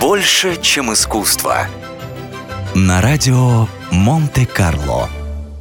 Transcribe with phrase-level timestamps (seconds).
[0.00, 1.66] Больше, чем искусство.
[2.74, 5.10] На радио Монте-Карло.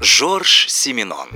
[0.02, 1.28] Жорж Симинон.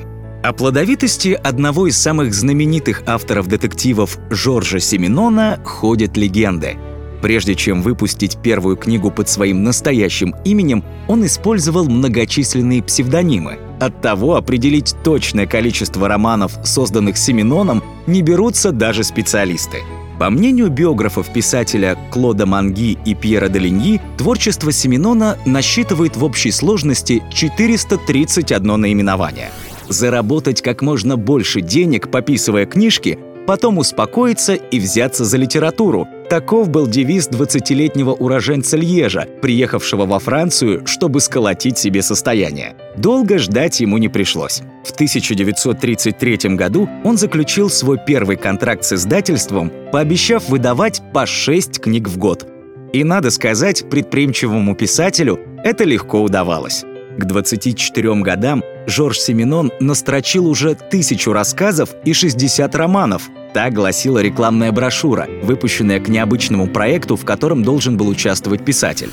[0.42, 6.78] О плодовитости одного из самых знаменитых авторов детективов Жоржа Симинона ходят легенды.
[7.22, 13.60] Прежде чем выпустить первую книгу под своим настоящим именем, он использовал многочисленные псевдонимы.
[13.82, 19.80] Оттого определить точное количество романов, созданных Симиноном, не берутся даже специалисты.
[20.24, 27.22] По мнению биографов писателя Клода Манги и Пьера Делиньи, творчество Семенона насчитывает в общей сложности
[27.30, 29.50] 431 наименование.
[29.90, 36.08] Заработать как можно больше денег, пописывая книжки, потом успокоиться и взяться за литературу.
[36.34, 42.76] Таков был девиз 20-летнего уроженца Льежа, приехавшего во Францию, чтобы сколотить себе состояние.
[42.98, 44.64] Долго ждать ему не пришлось.
[44.84, 52.10] В 1933 году он заключил свой первый контракт с издательством, пообещав выдавать по 6 книг
[52.10, 52.48] в год.
[52.94, 56.84] И надо сказать, предприимчивому писателю это легко удавалось.
[57.16, 63.30] К 24 годам Жорж Семенон настрочил уже тысячу рассказов и 60 романов.
[63.54, 69.12] Так гласила рекламная брошюра, выпущенная к необычному проекту, в котором должен был участвовать писатель.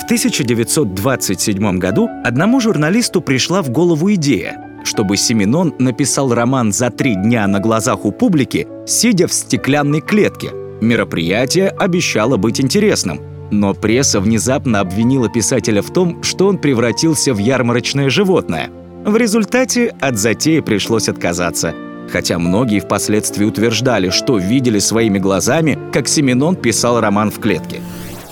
[0.00, 7.14] В 1927 году одному журналисту пришла в голову идея, чтобы Семенон написал роман за три
[7.14, 10.50] дня на глазах у публики, сидя в стеклянной клетке.
[10.80, 13.20] Мероприятие обещало быть интересным.
[13.50, 18.70] Но пресса внезапно обвинила писателя в том, что он превратился в ярмарочное животное.
[19.04, 21.74] В результате от затеи пришлось отказаться.
[22.10, 27.80] Хотя многие впоследствии утверждали, что видели своими глазами, как Семенон писал роман в клетке.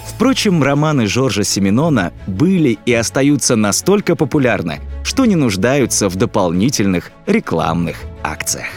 [0.06, 7.96] Впрочем, романы Жоржа Семенона были и остаются настолько популярны, что не нуждаются в дополнительных рекламных
[8.22, 8.68] акциях.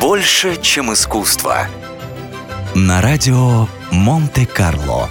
[0.00, 1.66] Больше, чем искусство.
[2.74, 5.08] На радио Монте-Карло.